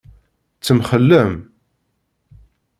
[0.65, 1.33] Temxellem?